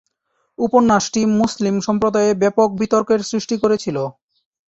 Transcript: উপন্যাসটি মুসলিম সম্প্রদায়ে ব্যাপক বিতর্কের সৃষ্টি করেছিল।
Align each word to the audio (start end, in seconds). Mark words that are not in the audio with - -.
উপন্যাসটি 0.59 1.21
মুসলিম 1.39 1.75
সম্প্রদায়ে 1.87 2.31
ব্যাপক 2.41 2.69
বিতর্কের 2.81 3.19
সৃষ্টি 3.29 3.55
করেছিল। 3.63 3.97